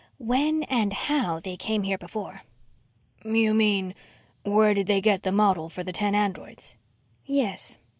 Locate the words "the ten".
5.83-6.15